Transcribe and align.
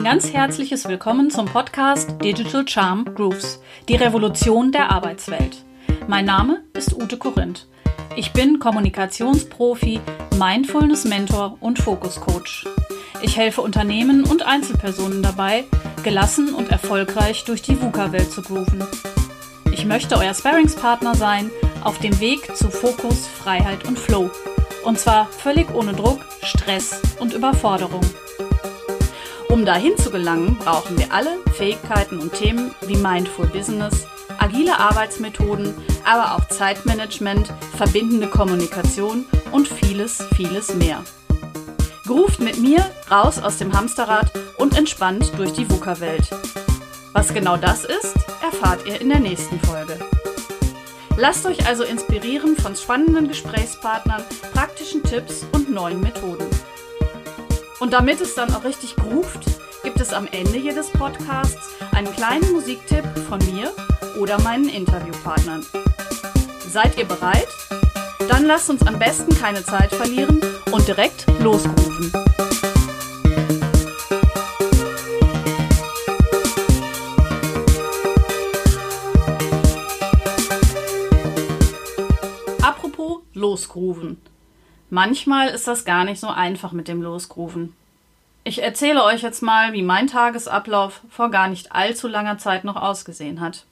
Ein 0.00 0.04
ganz 0.04 0.32
herzliches 0.32 0.88
Willkommen 0.88 1.30
zum 1.30 1.46
Podcast 1.46 2.22
Digital 2.22 2.66
Charm 2.66 3.04
Grooves, 3.14 3.60
die 3.88 3.96
Revolution 3.96 4.72
der 4.72 4.90
Arbeitswelt. 4.90 5.64
Mein 6.08 6.24
Name 6.24 6.62
ist 6.72 6.94
Ute 6.94 7.16
Korinth. 7.16 7.66
Ich 8.16 8.32
bin 8.32 8.58
Kommunikationsprofi, 8.58 10.00
Mindfulness-Mentor 10.38 11.58
und 11.60 11.78
Fokus-Coach. 11.78 12.66
Ich 13.22 13.36
helfe 13.36 13.60
Unternehmen 13.60 14.24
und 14.24 14.46
Einzelpersonen 14.46 15.22
dabei, 15.22 15.64
gelassen 16.02 16.54
und 16.54 16.70
erfolgreich 16.70 17.44
durch 17.44 17.62
die 17.62 17.80
VUCA-Welt 17.80 18.32
zu 18.32 18.42
grooven. 18.42 18.82
Ich 19.72 19.84
möchte 19.84 20.16
euer 20.16 20.34
Sparringspartner 20.34 21.14
sein 21.14 21.50
auf 21.84 21.98
dem 21.98 22.18
Weg 22.20 22.56
zu 22.56 22.70
Fokus, 22.70 23.26
Freiheit 23.26 23.86
und 23.86 23.98
Flow. 23.98 24.30
Und 24.84 24.98
zwar 24.98 25.26
völlig 25.26 25.72
ohne 25.74 25.92
Druck, 25.92 26.20
Stress 26.42 27.00
und 27.18 27.34
Überforderung. 27.34 28.00
Um 29.48 29.64
dahin 29.64 29.96
zu 29.98 30.10
gelangen, 30.10 30.56
brauchen 30.56 30.96
wir 30.98 31.12
alle 31.12 31.38
Fähigkeiten 31.52 32.18
und 32.18 32.32
Themen 32.32 32.74
wie 32.86 32.96
Mindful 32.96 33.46
Business, 33.46 34.06
agile 34.38 34.78
Arbeitsmethoden, 34.78 35.74
aber 36.04 36.34
auch 36.34 36.48
Zeitmanagement, 36.48 37.52
verbindende 37.76 38.28
Kommunikation 38.28 39.26
und 39.52 39.68
vieles, 39.68 40.24
vieles 40.34 40.74
mehr. 40.74 41.02
Ruft 42.08 42.40
mit 42.40 42.58
mir 42.58 42.84
raus 43.10 43.38
aus 43.38 43.58
dem 43.58 43.72
Hamsterrad 43.72 44.32
und 44.56 44.76
entspannt 44.76 45.32
durch 45.36 45.52
die 45.52 45.68
VUCA-Welt. 45.68 46.30
Was 47.12 47.34
genau 47.34 47.56
das 47.56 47.84
ist, 47.84 48.14
erfahrt 48.42 48.86
ihr 48.86 49.00
in 49.00 49.08
der 49.08 49.20
nächsten 49.20 49.60
Folge. 49.60 49.98
Lasst 51.16 51.44
euch 51.46 51.66
also 51.66 51.84
inspirieren 51.84 52.56
von 52.56 52.74
spannenden 52.76 53.28
Gesprächspartnern, 53.28 54.22
praktischen 54.52 55.02
Tipps 55.02 55.44
und 55.52 55.70
neuen 55.70 56.00
Methoden. 56.00 56.46
Und 57.78 57.92
damit 57.92 58.20
es 58.20 58.34
dann 58.34 58.54
auch 58.54 58.64
richtig 58.64 58.96
groovt, 58.96 59.44
gibt 59.82 60.00
es 60.00 60.12
am 60.12 60.26
Ende 60.30 60.58
jedes 60.58 60.90
Podcasts 60.90 61.70
einen 61.92 62.12
kleinen 62.14 62.52
Musiktipp 62.52 63.04
von 63.28 63.38
mir 63.52 63.72
oder 64.18 64.40
meinen 64.40 64.68
Interviewpartnern. 64.68 65.64
Seid 66.68 66.98
ihr 66.98 67.06
bereit? 67.06 67.48
Dann 68.28 68.46
lasst 68.46 68.70
uns 68.70 68.86
am 68.86 68.98
besten 68.98 69.34
keine 69.36 69.64
Zeit 69.64 69.92
verlieren 69.92 70.40
und 70.70 70.86
direkt 70.86 71.26
losrufen. 71.40 72.29
Losgrooven. 83.50 84.16
Manchmal 84.90 85.48
ist 85.48 85.66
das 85.66 85.84
gar 85.84 86.04
nicht 86.04 86.20
so 86.20 86.28
einfach 86.28 86.70
mit 86.70 86.86
dem 86.86 87.02
Losgrooven. 87.02 87.74
Ich 88.44 88.62
erzähle 88.62 89.02
euch 89.02 89.22
jetzt 89.22 89.42
mal, 89.42 89.72
wie 89.72 89.82
mein 89.82 90.06
Tagesablauf 90.06 91.00
vor 91.10 91.30
gar 91.30 91.48
nicht 91.48 91.72
allzu 91.72 92.06
langer 92.06 92.38
Zeit 92.38 92.62
noch 92.62 92.76
ausgesehen 92.76 93.40
hat. 93.40 93.64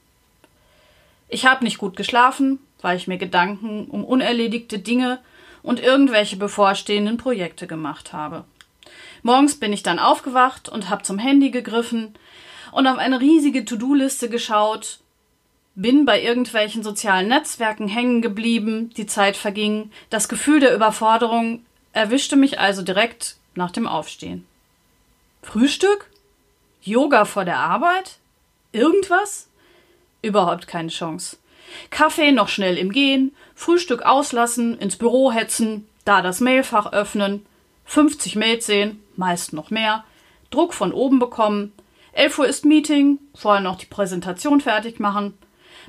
Ich 1.29 1.45
habe 1.45 1.63
nicht 1.63 1.77
gut 1.77 1.95
geschlafen, 1.95 2.59
weil 2.81 2.97
ich 2.97 3.07
mir 3.07 3.17
Gedanken 3.17 3.85
um 3.85 4.03
unerledigte 4.03 4.79
Dinge 4.79 5.19
und 5.63 5.79
irgendwelche 5.79 6.35
bevorstehenden 6.35 7.15
Projekte 7.15 7.65
gemacht 7.65 8.11
habe. 8.11 8.43
Morgens 9.23 9.59
bin 9.59 9.71
ich 9.71 9.83
dann 9.83 9.99
aufgewacht 9.99 10.67
und 10.67 10.89
habe 10.89 11.03
zum 11.03 11.19
Handy 11.19 11.51
gegriffen 11.51 12.15
und 12.73 12.85
auf 12.85 12.97
eine 12.97 13.21
riesige 13.21 13.63
To-Do-Liste 13.63 14.29
geschaut, 14.29 14.99
bin 15.81 16.03
bei 16.03 16.21
irgendwelchen 16.21 16.83
sozialen 16.83 17.29
Netzwerken 17.29 17.87
hängen 17.87 18.21
geblieben, 18.21 18.89
die 18.97 19.05
Zeit 19.05 19.37
verging, 19.37 19.91
das 20.09 20.27
Gefühl 20.27 20.59
der 20.59 20.75
Überforderung 20.75 21.63
erwischte 21.93 22.35
mich 22.35 22.59
also 22.59 22.81
direkt 22.81 23.37
nach 23.55 23.71
dem 23.71 23.87
Aufstehen. 23.87 24.45
Frühstück? 25.41 26.09
Yoga 26.81 27.23
vor 27.23 27.45
der 27.45 27.59
Arbeit? 27.59 28.17
Irgendwas? 28.73 29.47
Überhaupt 30.21 30.67
keine 30.67 30.89
Chance. 30.89 31.37
Kaffee 31.91 32.33
noch 32.33 32.49
schnell 32.49 32.77
im 32.77 32.91
Gehen, 32.91 33.33
Frühstück 33.55 34.01
auslassen, 34.01 34.77
ins 34.77 34.97
Büro 34.97 35.31
hetzen, 35.31 35.87
da 36.03 36.21
das 36.21 36.41
Mailfach 36.41 36.91
öffnen, 36.91 37.45
50 37.85 38.35
Mails 38.35 38.65
sehen, 38.65 39.01
meist 39.15 39.53
noch 39.53 39.69
mehr, 39.69 40.03
Druck 40.49 40.73
von 40.73 40.91
oben 40.91 41.19
bekommen, 41.19 41.71
11 42.11 42.39
Uhr 42.39 42.47
ist 42.47 42.65
Meeting, 42.65 43.19
vorher 43.33 43.61
noch 43.61 43.77
die 43.77 43.85
Präsentation 43.85 44.59
fertig 44.59 44.99
machen, 44.99 45.37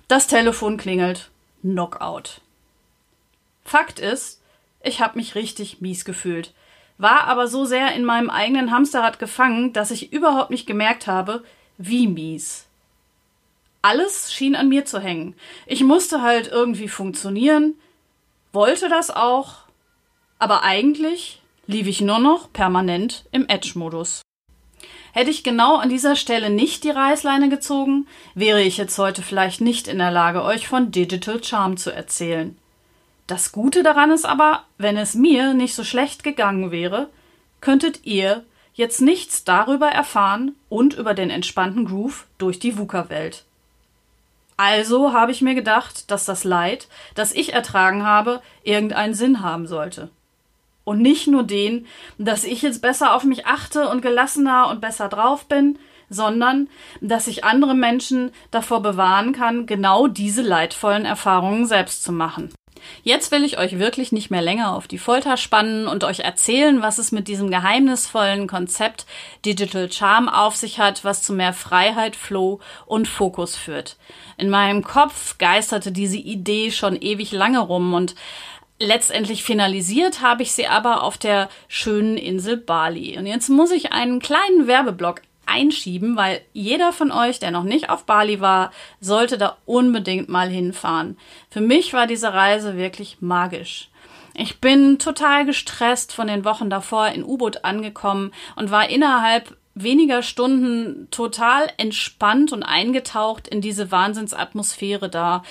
das 0.08 0.26
Telefon 0.26 0.76
klingelt, 0.76 1.30
Knockout. 1.62 2.40
Fakt 3.64 3.98
ist, 3.98 4.40
ich 4.82 5.00
habe 5.00 5.18
mich 5.18 5.34
richtig 5.34 5.80
mies 5.80 6.04
gefühlt, 6.04 6.52
war 6.98 7.24
aber 7.24 7.48
so 7.48 7.64
sehr 7.64 7.94
in 7.94 8.04
meinem 8.04 8.30
eigenen 8.30 8.70
Hamsterrad 8.70 9.18
gefangen, 9.18 9.72
dass 9.72 9.90
ich 9.90 10.12
überhaupt 10.12 10.50
nicht 10.50 10.66
gemerkt 10.66 11.06
habe, 11.06 11.44
wie 11.78 12.06
mies. 12.06 12.66
Alles 13.82 14.32
schien 14.32 14.54
an 14.54 14.68
mir 14.68 14.84
zu 14.84 15.00
hängen. 15.00 15.34
Ich 15.66 15.82
musste 15.82 16.20
halt 16.20 16.48
irgendwie 16.48 16.88
funktionieren, 16.88 17.74
wollte 18.52 18.88
das 18.88 19.10
auch, 19.10 19.60
aber 20.38 20.62
eigentlich 20.62 21.40
lief 21.66 21.86
ich 21.86 22.00
nur 22.00 22.18
noch 22.18 22.52
permanent 22.52 23.24
im 23.32 23.48
Edge-Modus. 23.48 24.22
Hätte 25.12 25.30
ich 25.30 25.42
genau 25.42 25.76
an 25.76 25.88
dieser 25.88 26.16
Stelle 26.16 26.50
nicht 26.50 26.84
die 26.84 26.90
Reißleine 26.90 27.48
gezogen, 27.48 28.06
wäre 28.34 28.62
ich 28.62 28.76
jetzt 28.76 28.96
heute 28.98 29.22
vielleicht 29.22 29.60
nicht 29.60 29.88
in 29.88 29.98
der 29.98 30.10
Lage, 30.10 30.42
euch 30.42 30.68
von 30.68 30.90
Digital 30.92 31.42
Charm 31.42 31.76
zu 31.76 31.90
erzählen. 31.90 32.56
Das 33.26 33.52
Gute 33.52 33.82
daran 33.82 34.10
ist 34.10 34.24
aber, 34.24 34.64
wenn 34.78 34.96
es 34.96 35.14
mir 35.14 35.54
nicht 35.54 35.74
so 35.74 35.84
schlecht 35.84 36.22
gegangen 36.24 36.70
wäre, 36.70 37.08
könntet 37.60 38.04
ihr 38.04 38.44
jetzt 38.74 39.00
nichts 39.00 39.44
darüber 39.44 39.88
erfahren 39.88 40.56
und 40.68 40.94
über 40.94 41.14
den 41.14 41.30
entspannten 41.30 41.84
Groove 41.84 42.26
durch 42.38 42.58
die 42.58 42.78
VUCA-Welt. 42.78 43.44
Also 44.56 45.12
habe 45.12 45.32
ich 45.32 45.42
mir 45.42 45.54
gedacht, 45.54 46.10
dass 46.10 46.24
das 46.24 46.44
Leid, 46.44 46.88
das 47.14 47.32
ich 47.32 47.52
ertragen 47.52 48.04
habe, 48.04 48.42
irgendeinen 48.62 49.14
Sinn 49.14 49.42
haben 49.42 49.66
sollte. 49.66 50.10
Und 50.90 51.02
nicht 51.02 51.28
nur 51.28 51.44
den, 51.44 51.86
dass 52.18 52.42
ich 52.42 52.62
jetzt 52.62 52.82
besser 52.82 53.14
auf 53.14 53.22
mich 53.22 53.46
achte 53.46 53.88
und 53.88 54.02
gelassener 54.02 54.68
und 54.68 54.80
besser 54.80 55.08
drauf 55.08 55.46
bin, 55.46 55.78
sondern 56.08 56.68
dass 57.00 57.28
ich 57.28 57.44
andere 57.44 57.76
Menschen 57.76 58.32
davor 58.50 58.82
bewahren 58.82 59.32
kann, 59.32 59.66
genau 59.66 60.08
diese 60.08 60.42
leidvollen 60.42 61.04
Erfahrungen 61.04 61.64
selbst 61.66 62.02
zu 62.02 62.10
machen. 62.10 62.52
Jetzt 63.04 63.30
will 63.30 63.44
ich 63.44 63.56
euch 63.56 63.78
wirklich 63.78 64.10
nicht 64.10 64.32
mehr 64.32 64.42
länger 64.42 64.74
auf 64.74 64.88
die 64.88 64.98
Folter 64.98 65.36
spannen 65.36 65.86
und 65.86 66.02
euch 66.02 66.20
erzählen, 66.20 66.82
was 66.82 66.98
es 66.98 67.12
mit 67.12 67.28
diesem 67.28 67.52
geheimnisvollen 67.52 68.48
Konzept 68.48 69.06
Digital 69.46 69.92
Charm 69.92 70.28
auf 70.28 70.56
sich 70.56 70.80
hat, 70.80 71.04
was 71.04 71.22
zu 71.22 71.32
mehr 71.32 71.52
Freiheit, 71.52 72.16
Flow 72.16 72.58
und 72.86 73.06
Fokus 73.06 73.54
führt. 73.54 73.96
In 74.38 74.50
meinem 74.50 74.82
Kopf 74.82 75.38
geisterte 75.38 75.92
diese 75.92 76.16
Idee 76.16 76.72
schon 76.72 77.00
ewig 77.00 77.30
lange 77.30 77.60
rum 77.60 77.94
und 77.94 78.16
Letztendlich 78.82 79.44
finalisiert 79.44 80.22
habe 80.22 80.42
ich 80.42 80.52
sie 80.52 80.66
aber 80.66 81.02
auf 81.02 81.18
der 81.18 81.50
schönen 81.68 82.16
Insel 82.16 82.56
Bali. 82.56 83.18
Und 83.18 83.26
jetzt 83.26 83.50
muss 83.50 83.72
ich 83.72 83.92
einen 83.92 84.20
kleinen 84.20 84.66
Werbeblock 84.66 85.20
einschieben, 85.44 86.16
weil 86.16 86.40
jeder 86.54 86.94
von 86.94 87.12
euch, 87.12 87.38
der 87.38 87.50
noch 87.50 87.64
nicht 87.64 87.90
auf 87.90 88.06
Bali 88.06 88.40
war, 88.40 88.72
sollte 88.98 89.36
da 89.36 89.58
unbedingt 89.66 90.30
mal 90.30 90.48
hinfahren. 90.48 91.18
Für 91.50 91.60
mich 91.60 91.92
war 91.92 92.06
diese 92.06 92.32
Reise 92.32 92.78
wirklich 92.78 93.18
magisch. 93.20 93.90
Ich 94.34 94.62
bin 94.62 94.98
total 94.98 95.44
gestresst 95.44 96.14
von 96.14 96.28
den 96.28 96.46
Wochen 96.46 96.70
davor 96.70 97.08
in 97.08 97.22
U-Boot 97.22 97.64
angekommen 97.64 98.32
und 98.56 98.70
war 98.70 98.88
innerhalb 98.88 99.58
weniger 99.82 100.22
Stunden 100.22 101.08
total 101.10 101.70
entspannt 101.76 102.52
und 102.52 102.62
eingetaucht 102.62 103.48
in 103.48 103.60
diese 103.60 103.90
Wahnsinnsatmosphäre 103.90 105.08
da. 105.08 105.42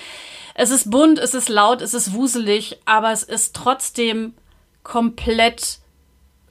Es 0.55 0.71
ist 0.71 0.91
bunt, 0.91 1.19
es 1.19 1.33
ist 1.33 1.49
laut, 1.49 1.81
es 1.81 1.93
ist 1.93 2.13
wuselig, 2.13 2.79
aber 2.85 3.11
es 3.11 3.23
ist 3.23 3.55
trotzdem 3.55 4.33
komplett 4.83 5.79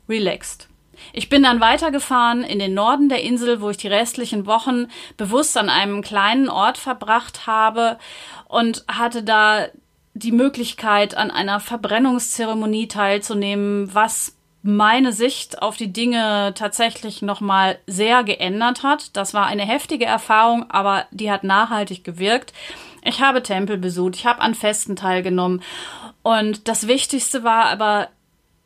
relaxed. 0.09 0.69
Ich 1.13 1.29
bin 1.29 1.43
dann 1.43 1.61
weitergefahren 1.61 2.43
in 2.43 2.59
den 2.59 2.75
Norden 2.75 3.09
der 3.09 3.23
Insel, 3.23 3.61
wo 3.61 3.71
ich 3.71 3.77
die 3.77 3.89
restlichen 3.89 4.47
Wochen 4.47 4.89
bewusst 5.17 5.57
an 5.57 5.69
einem 5.69 6.03
kleinen 6.03 6.49
Ort 6.49 6.79
verbracht 6.79 7.47
habe 7.47 7.99
und 8.47 8.85
hatte 8.89 9.23
da 9.23 9.69
die 10.15 10.33
Möglichkeit, 10.33 11.17
an 11.17 11.31
einer 11.31 11.61
Verbrennungszeremonie 11.61 12.89
teilzunehmen, 12.89 13.95
was 13.95 14.38
meine 14.63 15.13
Sicht 15.13 15.63
auf 15.63 15.77
die 15.77 15.93
Dinge 15.93 16.53
tatsächlich 16.55 17.23
nochmal 17.23 17.79
sehr 17.87 18.25
geändert 18.25 18.83
hat. 18.83 19.17
Das 19.17 19.35
war 19.35 19.47
eine 19.47 19.63
heftige 19.63 20.05
Erfahrung, 20.05 20.71
aber 20.71 21.07
die 21.11 21.31
hat 21.31 21.45
nachhaltig 21.45 22.05
gewirkt. 22.05 22.53
Ich 23.03 23.21
habe 23.21 23.43
Tempel 23.43 23.79
besucht, 23.79 24.17
ich 24.17 24.27
habe 24.27 24.41
an 24.41 24.55
Festen 24.55 24.97
teilgenommen 24.97 25.63
und 26.23 26.69
das 26.69 26.89
Wichtigste 26.89 27.45
war 27.45 27.67
aber 27.67 28.09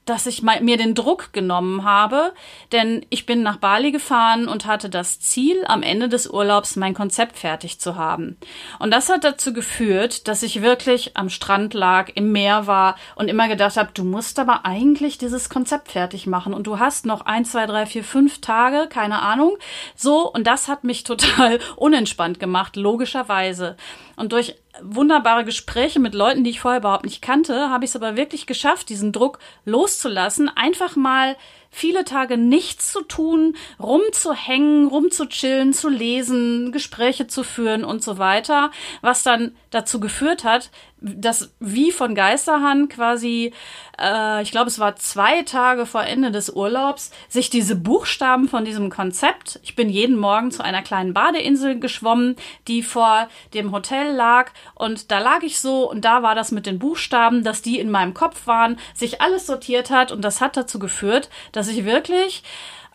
dass 0.05 0.27
ich 0.27 0.43
mir 0.43 0.77
den 0.77 0.95
Druck 0.95 1.33
genommen 1.33 1.85
habe, 1.85 2.33
denn 2.73 3.07
ich 3.09 3.25
bin 3.25 3.43
nach 3.43 3.59
Bali 3.59 3.93
gefahren 3.93 4.49
und 4.49 4.67
hatte 4.67 4.91
das 4.91 5.21
Ziel, 5.21 5.65
am 5.67 5.83
Ende 5.83 6.09
des 6.09 6.27
Urlaubs 6.29 6.75
mein 6.77 6.95
Konzept 6.95 7.39
fertig 7.39 7.79
zu 7.79 7.97
haben. 7.97 8.37
Und 8.81 8.91
das 8.91 9.09
hat 9.09 9.23
dazu 9.23 9.53
geführt, 9.53 10.27
dass 10.27 10.43
ich 10.43 10.63
wirklich 10.63 11.17
am 11.17 11.29
Strand 11.29 11.73
lag, 11.75 12.11
im 12.15 12.33
Meer 12.33 12.67
war 12.67 12.97
und 13.15 13.29
immer 13.29 13.47
gedacht 13.47 13.77
habe, 13.77 13.91
du 13.95 14.03
musst 14.03 14.39
aber 14.41 14.65
eigentlich 14.65 15.19
dieses 15.19 15.49
Konzept 15.49 15.93
fertig 15.93 16.27
machen 16.27 16.53
und 16.53 16.67
du 16.67 16.81
hast 16.81 17.07
noch 17.07 17.27
ein, 17.27 17.45
zwei, 17.45 17.67
drei, 17.67 17.87
vier, 17.87 18.03
fünf 18.03 18.41
Tage, 18.41 18.89
keine 18.89 19.23
Ahnung. 19.23 19.57
So, 19.95 20.31
und 20.33 20.47
das 20.47 20.67
hat 20.67 20.83
mich 20.83 21.05
total 21.05 21.61
unentspannt 21.77 22.41
gemacht, 22.41 22.75
logischerweise. 22.75 23.77
Und 24.17 24.33
durch 24.33 24.57
wunderbare 24.83 25.45
Gespräche 25.45 26.01
mit 26.01 26.15
Leuten, 26.15 26.45
die 26.45 26.51
ich 26.51 26.61
vorher 26.61 26.81
überhaupt 26.81 27.05
nicht 27.05 27.23
kannte, 27.23 27.71
habe 27.71 27.85
ich 27.85 27.91
es 27.91 27.97
aber 27.97 28.17
wirklich 28.17 28.47
geschafft, 28.47 28.89
diesen 28.89 29.13
Druck 29.13 29.39
loszulassen, 29.65 30.49
einfach 30.49 30.97
mal 30.97 31.37
viele 31.73 32.05
Tage 32.05 32.37
nichts 32.37 32.93
zu 32.93 33.03
tun, 33.03 33.57
rumzuhängen, 33.81 34.87
rumzuchillen, 34.87 35.73
zu 35.73 35.89
lesen, 35.89 36.71
Gespräche 36.71 37.27
zu 37.27 37.43
führen 37.43 37.85
und 37.85 38.05
so 38.05 38.19
weiter, 38.19 38.71
was 39.01 39.25
dann 39.25 39.57
dazu 39.71 39.99
geführt 39.99 40.45
hat, 40.45 40.71
dass 41.03 41.53
wie 41.59 41.91
von 41.91 42.15
Geisterhand 42.15 42.91
quasi, 42.91 43.53
äh, 44.01 44.43
ich 44.43 44.53
glaube, 44.53 44.69
es 44.69 44.79
war 44.79 44.97
zwei 44.97 45.43
Tage 45.43 45.85
vor 45.85 46.05
Ende 46.05 46.31
des 46.31 46.51
Urlaubs, 46.51 47.11
sich 47.29 47.51
diese 47.51 47.75
Buchstaben 47.75 48.49
von 48.49 48.65
diesem 48.65 48.89
Konzept, 48.89 49.59
ich 49.65 49.75
bin 49.75 49.89
jeden 49.89 50.17
Morgen 50.17 50.53
zu 50.53 50.63
einer 50.63 50.83
kleinen 50.83 51.13
Badeinsel 51.13 51.81
geschwommen, 51.81 52.37
die 52.69 52.83
vor 52.83 53.29
dem 53.53 53.73
Hotel 53.73 54.13
lag 54.15 54.53
und 54.75 55.11
da 55.11 55.19
lag 55.19 55.43
ich 55.43 55.59
so 55.59 55.91
und 55.91 56.05
da 56.05 56.23
war 56.23 56.35
das 56.35 56.53
mit 56.53 56.67
den 56.67 56.79
Buchstaben, 56.79 57.43
dass 57.43 57.63
die 57.63 57.81
in 57.81 57.91
meinem 57.91 58.15
Kopf 58.15 58.47
waren, 58.47 58.79
sich 58.95 59.21
alles 59.21 59.47
sortiert 59.47 59.91
hat 59.91 60.13
und 60.13 60.23
das 60.23 60.41
hat 60.41 60.57
dazu 60.57 60.79
geführt, 60.79 61.31
dass 61.51 61.62
ich 61.69 61.85
wirklich 61.85 62.43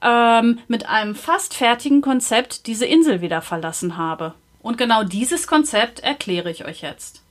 ähm, 0.01 0.59
mit 0.67 0.87
einem 0.87 1.15
fast 1.15 1.53
fertigen 1.53 2.01
Konzept 2.01 2.67
diese 2.67 2.85
Insel 2.85 3.21
wieder 3.21 3.41
verlassen 3.41 3.97
habe. 3.97 4.33
Und 4.61 4.77
genau 4.77 5.03
dieses 5.03 5.47
Konzept 5.47 5.99
erkläre 6.01 6.51
ich 6.51 6.65
euch 6.65 6.81
jetzt. 6.81 7.21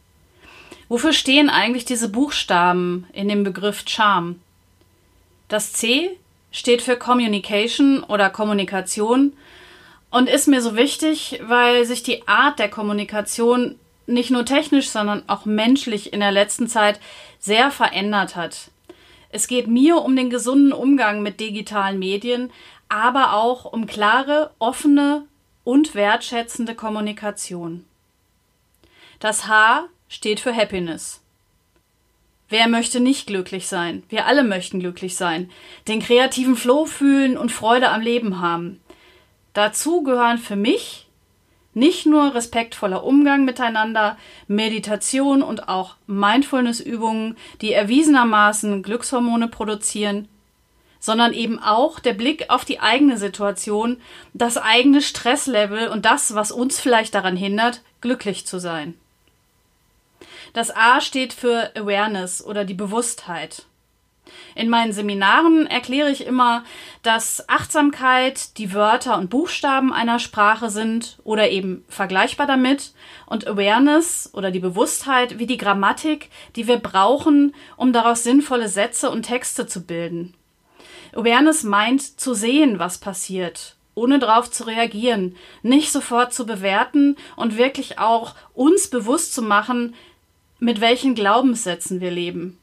Wofür 0.88 1.12
stehen 1.12 1.50
eigentlich 1.50 1.84
diese 1.84 2.08
Buchstaben 2.08 3.06
in 3.12 3.28
dem 3.28 3.44
Begriff 3.44 3.84
Charm? 3.86 4.40
Das 5.48 5.72
C 5.72 6.10
steht 6.50 6.82
für 6.82 6.96
Communication 6.96 8.02
oder 8.04 8.30
Kommunikation 8.30 9.32
und 10.10 10.28
ist 10.28 10.48
mir 10.48 10.62
so 10.62 10.76
wichtig, 10.76 11.40
weil 11.46 11.84
sich 11.84 12.02
die 12.02 12.26
Art 12.26 12.58
der 12.58 12.70
Kommunikation 12.70 13.78
nicht 14.06 14.30
nur 14.30 14.44
technisch, 14.44 14.88
sondern 14.88 15.24
auch 15.26 15.44
menschlich 15.44 16.12
in 16.12 16.20
der 16.20 16.32
letzten 16.32 16.68
Zeit 16.68 17.00
sehr 17.40 17.70
verändert 17.70 18.36
hat. 18.36 18.70
Es 19.36 19.48
geht 19.48 19.66
mir 19.66 19.98
um 19.98 20.16
den 20.16 20.30
gesunden 20.30 20.72
Umgang 20.72 21.20
mit 21.22 21.40
digitalen 21.40 21.98
Medien, 21.98 22.50
aber 22.88 23.34
auch 23.34 23.66
um 23.66 23.86
klare, 23.86 24.54
offene 24.58 25.26
und 25.62 25.94
wertschätzende 25.94 26.74
Kommunikation. 26.74 27.84
Das 29.18 29.46
H 29.46 29.88
steht 30.08 30.40
für 30.40 30.56
Happiness. 30.56 31.20
Wer 32.48 32.66
möchte 32.66 32.98
nicht 32.98 33.26
glücklich 33.26 33.68
sein? 33.68 34.04
Wir 34.08 34.24
alle 34.24 34.42
möchten 34.42 34.80
glücklich 34.80 35.16
sein, 35.16 35.50
den 35.86 36.00
kreativen 36.00 36.56
Flow 36.56 36.86
fühlen 36.86 37.36
und 37.36 37.52
Freude 37.52 37.90
am 37.90 38.00
Leben 38.00 38.40
haben. 38.40 38.80
Dazu 39.52 40.02
gehören 40.02 40.38
für 40.38 40.56
mich 40.56 41.05
nicht 41.76 42.06
nur 42.06 42.34
respektvoller 42.34 43.04
Umgang 43.04 43.44
miteinander, 43.44 44.16
Meditation 44.48 45.42
und 45.42 45.68
auch 45.68 45.96
Mindfulness-Übungen, 46.06 47.36
die 47.60 47.74
erwiesenermaßen 47.74 48.82
Glückshormone 48.82 49.48
produzieren, 49.48 50.26
sondern 51.00 51.34
eben 51.34 51.58
auch 51.58 52.00
der 52.00 52.14
Blick 52.14 52.48
auf 52.48 52.64
die 52.64 52.80
eigene 52.80 53.18
Situation, 53.18 54.00
das 54.32 54.56
eigene 54.56 55.02
Stresslevel 55.02 55.88
und 55.88 56.06
das, 56.06 56.34
was 56.34 56.50
uns 56.50 56.80
vielleicht 56.80 57.14
daran 57.14 57.36
hindert, 57.36 57.82
glücklich 58.00 58.46
zu 58.46 58.58
sein. 58.58 58.94
Das 60.54 60.74
A 60.74 61.02
steht 61.02 61.34
für 61.34 61.72
Awareness 61.76 62.42
oder 62.42 62.64
die 62.64 62.72
Bewusstheit. 62.72 63.66
In 64.54 64.68
meinen 64.68 64.92
Seminaren 64.92 65.66
erkläre 65.66 66.10
ich 66.10 66.26
immer, 66.26 66.64
dass 67.02 67.48
Achtsamkeit 67.48 68.56
die 68.58 68.72
Wörter 68.72 69.18
und 69.18 69.30
Buchstaben 69.30 69.92
einer 69.92 70.18
Sprache 70.18 70.70
sind 70.70 71.18
oder 71.24 71.50
eben 71.50 71.84
vergleichbar 71.88 72.46
damit 72.46 72.92
und 73.26 73.46
Awareness 73.46 74.30
oder 74.32 74.50
die 74.50 74.60
Bewusstheit 74.60 75.38
wie 75.38 75.46
die 75.46 75.58
Grammatik, 75.58 76.30
die 76.56 76.66
wir 76.66 76.78
brauchen, 76.78 77.54
um 77.76 77.92
daraus 77.92 78.22
sinnvolle 78.22 78.68
Sätze 78.68 79.10
und 79.10 79.24
Texte 79.24 79.66
zu 79.66 79.84
bilden. 79.84 80.34
Awareness 81.14 81.62
meint 81.62 82.20
zu 82.20 82.34
sehen, 82.34 82.78
was 82.78 82.98
passiert, 82.98 83.76
ohne 83.94 84.18
darauf 84.18 84.50
zu 84.50 84.64
reagieren, 84.64 85.36
nicht 85.62 85.92
sofort 85.92 86.34
zu 86.34 86.46
bewerten 86.46 87.16
und 87.36 87.56
wirklich 87.56 87.98
auch 87.98 88.34
uns 88.54 88.88
bewusst 88.88 89.34
zu 89.34 89.42
machen, 89.42 89.94
mit 90.58 90.80
welchen 90.80 91.14
Glaubenssätzen 91.14 92.00
wir 92.00 92.10
leben. 92.10 92.58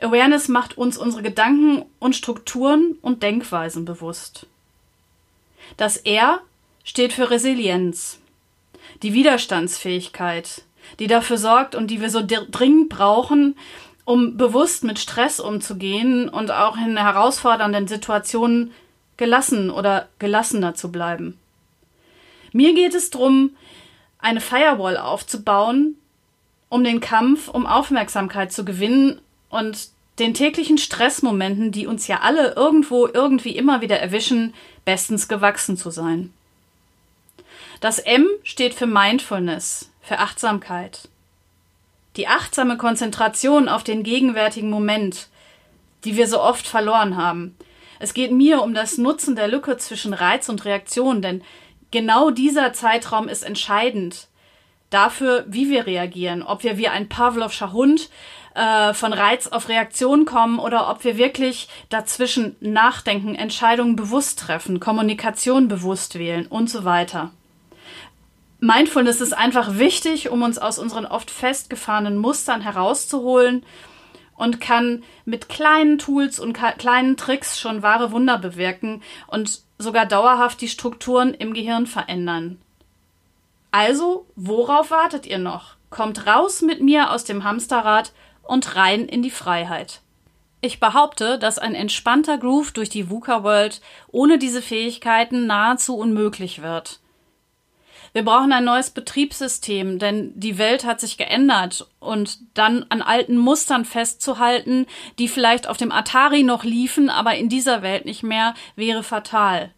Awareness 0.00 0.48
macht 0.48 0.76
uns 0.78 0.98
unsere 0.98 1.22
Gedanken 1.22 1.84
und 1.98 2.16
Strukturen 2.16 2.98
und 3.02 3.22
Denkweisen 3.22 3.84
bewusst. 3.84 4.46
Das 5.76 5.96
R 5.98 6.40
steht 6.84 7.12
für 7.12 7.30
Resilienz, 7.30 8.18
die 9.02 9.12
Widerstandsfähigkeit, 9.12 10.62
die 10.98 11.06
dafür 11.06 11.38
sorgt 11.38 11.74
und 11.74 11.88
die 11.88 12.00
wir 12.00 12.10
so 12.10 12.22
dringend 12.24 12.88
brauchen, 12.88 13.56
um 14.04 14.36
bewusst 14.36 14.82
mit 14.82 14.98
Stress 14.98 15.38
umzugehen 15.38 16.28
und 16.28 16.50
auch 16.50 16.76
in 16.76 16.96
herausfordernden 16.96 17.86
Situationen 17.86 18.72
gelassen 19.16 19.70
oder 19.70 20.08
gelassener 20.18 20.74
zu 20.74 20.90
bleiben. 20.90 21.38
Mir 22.52 22.74
geht 22.74 22.94
es 22.94 23.10
darum, 23.10 23.54
eine 24.18 24.40
Firewall 24.40 24.96
aufzubauen, 24.96 25.96
um 26.68 26.82
den 26.82 27.00
Kampf 27.00 27.48
um 27.48 27.66
Aufmerksamkeit 27.66 28.52
zu 28.52 28.64
gewinnen 28.64 29.20
und 29.50 29.88
den 30.18 30.34
täglichen 30.34 30.78
Stressmomenten, 30.78 31.72
die 31.72 31.86
uns 31.86 32.06
ja 32.06 32.20
alle 32.20 32.54
irgendwo 32.54 33.06
irgendwie 33.06 33.56
immer 33.56 33.80
wieder 33.80 33.98
erwischen, 33.98 34.54
bestens 34.84 35.28
gewachsen 35.28 35.76
zu 35.76 35.90
sein. 35.90 36.32
Das 37.80 37.98
M 37.98 38.26
steht 38.42 38.74
für 38.74 38.86
Mindfulness, 38.86 39.90
für 40.02 40.18
Achtsamkeit. 40.18 41.08
Die 42.16 42.26
achtsame 42.26 42.76
Konzentration 42.76 43.68
auf 43.68 43.84
den 43.84 44.02
gegenwärtigen 44.02 44.68
Moment, 44.68 45.28
die 46.04 46.16
wir 46.16 46.26
so 46.26 46.40
oft 46.40 46.66
verloren 46.66 47.16
haben. 47.16 47.56
Es 47.98 48.14
geht 48.14 48.32
mir 48.32 48.62
um 48.62 48.74
das 48.74 48.98
Nutzen 48.98 49.36
der 49.36 49.48
Lücke 49.48 49.76
zwischen 49.76 50.12
Reiz 50.12 50.48
und 50.48 50.64
Reaktion, 50.64 51.22
denn 51.22 51.42
genau 51.90 52.30
dieser 52.30 52.72
Zeitraum 52.72 53.28
ist 53.28 53.42
entscheidend 53.42 54.28
dafür, 54.90 55.44
wie 55.48 55.70
wir 55.70 55.86
reagieren. 55.86 56.42
Ob 56.42 56.64
wir 56.64 56.76
wie 56.76 56.88
ein 56.88 57.08
Pavlovscher 57.08 57.72
Hund 57.72 58.10
äh, 58.60 58.92
von 58.92 59.14
Reiz 59.14 59.46
auf 59.46 59.70
Reaktion 59.70 60.26
kommen 60.26 60.58
oder 60.58 60.90
ob 60.90 61.02
wir 61.02 61.16
wirklich 61.16 61.68
dazwischen 61.88 62.56
nachdenken, 62.60 63.34
Entscheidungen 63.34 63.96
bewusst 63.96 64.38
treffen, 64.38 64.80
Kommunikation 64.80 65.66
bewusst 65.66 66.18
wählen 66.18 66.46
und 66.46 66.68
so 66.68 66.84
weiter. 66.84 67.30
Mindfulness 68.58 69.22
ist 69.22 69.32
einfach 69.32 69.78
wichtig, 69.78 70.28
um 70.28 70.42
uns 70.42 70.58
aus 70.58 70.78
unseren 70.78 71.06
oft 71.06 71.30
festgefahrenen 71.30 72.18
Mustern 72.18 72.60
herauszuholen 72.60 73.64
und 74.36 74.60
kann 74.60 75.04
mit 75.24 75.48
kleinen 75.48 75.96
Tools 75.96 76.38
und 76.38 76.52
kleinen 76.52 77.16
Tricks 77.16 77.58
schon 77.58 77.82
wahre 77.82 78.12
Wunder 78.12 78.36
bewirken 78.36 79.02
und 79.26 79.62
sogar 79.78 80.04
dauerhaft 80.04 80.60
die 80.60 80.68
Strukturen 80.68 81.32
im 81.32 81.54
Gehirn 81.54 81.86
verändern. 81.86 82.60
Also, 83.70 84.26
worauf 84.36 84.90
wartet 84.90 85.24
ihr 85.24 85.38
noch? 85.38 85.76
Kommt 85.88 86.26
raus 86.26 86.60
mit 86.60 86.82
mir 86.82 87.10
aus 87.10 87.24
dem 87.24 87.44
Hamsterrad 87.44 88.12
und 88.50 88.74
rein 88.74 89.06
in 89.06 89.22
die 89.22 89.30
Freiheit. 89.30 90.00
Ich 90.60 90.80
behaupte, 90.80 91.38
dass 91.38 91.58
ein 91.58 91.74
entspannter 91.74 92.36
Groove 92.36 92.72
durch 92.72 92.90
die 92.90 93.08
VUCA-World 93.08 93.80
ohne 94.10 94.38
diese 94.38 94.60
Fähigkeiten 94.60 95.46
nahezu 95.46 95.96
unmöglich 95.96 96.60
wird. 96.60 97.00
Wir 98.12 98.24
brauchen 98.24 98.52
ein 98.52 98.64
neues 98.64 98.90
Betriebssystem, 98.90 100.00
denn 100.00 100.32
die 100.34 100.58
Welt 100.58 100.84
hat 100.84 101.00
sich 101.00 101.16
geändert 101.16 101.86
und 102.00 102.38
dann 102.54 102.84
an 102.88 103.02
alten 103.02 103.38
Mustern 103.38 103.84
festzuhalten, 103.84 104.86
die 105.18 105.28
vielleicht 105.28 105.68
auf 105.68 105.76
dem 105.76 105.92
Atari 105.92 106.42
noch 106.42 106.64
liefen, 106.64 107.08
aber 107.08 107.36
in 107.36 107.48
dieser 107.48 107.82
Welt 107.82 108.04
nicht 108.04 108.24
mehr, 108.24 108.54
wäre 108.74 109.04
fatal. 109.04 109.70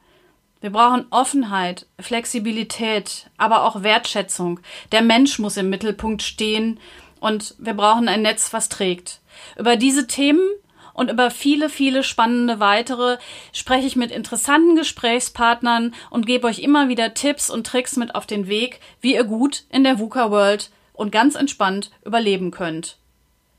Wir 0.62 0.70
brauchen 0.70 1.06
Offenheit, 1.10 1.86
Flexibilität, 2.00 3.28
aber 3.36 3.64
auch 3.64 3.82
Wertschätzung. 3.82 4.60
Der 4.92 5.02
Mensch 5.02 5.38
muss 5.38 5.56
im 5.56 5.68
Mittelpunkt 5.68 6.22
stehen 6.22 6.78
und 7.22 7.54
wir 7.58 7.74
brauchen 7.74 8.08
ein 8.08 8.22
Netz, 8.22 8.52
was 8.52 8.68
trägt. 8.68 9.20
Über 9.56 9.76
diese 9.76 10.08
Themen 10.08 10.42
und 10.92 11.08
über 11.08 11.30
viele, 11.30 11.68
viele 11.68 12.02
spannende 12.02 12.58
weitere 12.58 13.16
spreche 13.52 13.86
ich 13.86 13.94
mit 13.94 14.10
interessanten 14.10 14.74
Gesprächspartnern 14.74 15.94
und 16.10 16.26
gebe 16.26 16.48
euch 16.48 16.58
immer 16.58 16.88
wieder 16.88 17.14
Tipps 17.14 17.48
und 17.48 17.64
Tricks 17.64 17.96
mit 17.96 18.16
auf 18.16 18.26
den 18.26 18.48
Weg, 18.48 18.80
wie 19.00 19.14
ihr 19.14 19.22
gut 19.22 19.62
in 19.70 19.84
der 19.84 20.00
VUCA 20.00 20.32
World 20.32 20.70
und 20.92 21.12
ganz 21.12 21.36
entspannt 21.36 21.92
überleben 22.04 22.50
könnt. 22.50 22.98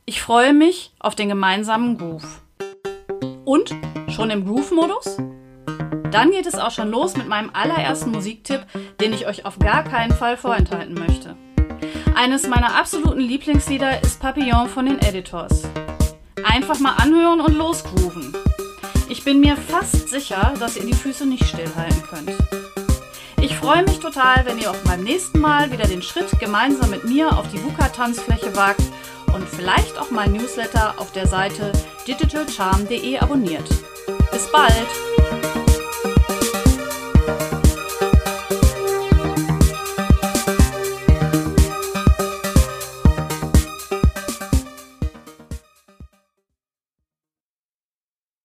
Ich 0.06 0.22
freue 0.22 0.54
mich 0.54 0.92
auf 1.00 1.16
den 1.16 1.30
gemeinsamen 1.30 1.98
Groove. 1.98 2.42
Und 3.46 3.74
schon 4.10 4.30
im 4.30 4.46
Groove-Modus? 4.46 5.18
Dann 6.12 6.32
geht 6.32 6.48
es 6.48 6.56
auch 6.56 6.72
schon 6.72 6.92
los 6.92 7.16
mit 7.16 7.30
meinem 7.30 7.50
allerersten 7.54 8.12
Musiktipp, 8.12 8.66
den 9.00 9.14
ich 9.14 9.26
euch 9.26 9.46
auf 9.46 9.58
gar 9.58 9.86
keinen 9.86 10.12
Fall 10.12 10.36
vorenthalten 10.36 10.96
möchte. 10.96 11.38
Eines 12.16 12.48
meiner 12.48 12.76
absoluten 12.76 13.20
Lieblingslieder 13.20 14.02
ist 14.04 14.20
Papillon 14.20 14.70
von 14.70 14.86
den 14.86 15.00
Editors. 15.00 15.64
Einfach 16.44 16.80
mal 16.80 16.94
anhören 16.94 17.42
und 17.42 17.58
losgrooven. 17.58 18.34
Ich 19.10 19.24
bin 19.24 19.40
mir 19.40 19.58
fast 19.58 20.10
sicher, 20.10 20.54
dass 20.60 20.78
ihr 20.78 20.86
die 20.86 20.94
Füße 20.94 21.26
nicht 21.26 21.48
stillhalten 21.48 22.04
könnt. 22.04 22.32
Ich 23.42 23.56
freue 23.56 23.84
mich 23.84 24.00
total, 24.00 24.46
wenn 24.46 24.60
ihr 24.60 24.72
auch 24.72 24.84
beim 24.86 25.04
nächsten 25.04 25.40
Mal 25.40 25.72
wieder 25.72 25.86
den 25.86 26.02
Schritt 26.02 26.40
gemeinsam 26.40 26.92
mit 26.92 27.04
mir 27.04 27.38
auf 27.38 27.50
die 27.52 27.62
VUCA-Tanzfläche 27.62 28.56
wagt 28.56 28.84
und 29.34 29.48
vielleicht 29.50 29.98
auch 29.98 30.12
mein 30.12 30.32
Newsletter 30.32 30.94
auf 30.98 31.12
der 31.12 31.28
Seite 31.28 31.72
digitalcharm.de 32.08 33.18
abonniert. 33.18 33.68
Bis 34.32 34.50
bald! 34.52 35.13